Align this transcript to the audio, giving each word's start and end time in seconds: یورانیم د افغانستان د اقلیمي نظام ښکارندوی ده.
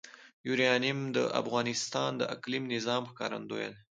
یورانیم 0.47 0.99
د 1.15 1.17
افغانستان 1.41 2.11
د 2.17 2.21
اقلیمي 2.33 2.67
نظام 2.75 3.01
ښکارندوی 3.11 3.67
ده. 3.71 3.77